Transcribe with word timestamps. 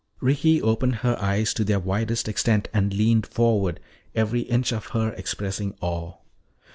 Ricky 0.19 0.59
opened 0.59 0.95
her 1.05 1.15
eyes 1.21 1.53
to 1.53 1.63
their 1.63 1.79
widest 1.79 2.27
extent 2.27 2.67
and 2.73 2.91
leaned 2.91 3.27
forward, 3.27 3.79
every 4.15 4.39
inch 4.41 4.71
of 4.71 4.87
her 4.87 5.13
expressing 5.13 5.75
awe. 5.79 6.13